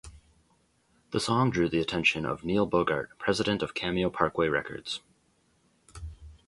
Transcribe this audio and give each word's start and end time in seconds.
The 1.11 1.19
song 1.19 1.51
drew 1.51 1.69
the 1.69 1.79
attention 1.79 2.25
of 2.25 2.43
Neil 2.43 2.65
Bogart, 2.65 3.11
president 3.19 3.61
of 3.61 3.75
Cameo-Parkway 3.75 4.47
Records. 4.47 4.99